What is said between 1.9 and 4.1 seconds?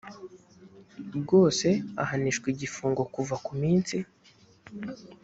ahanishwa igifungo kuva ku minsi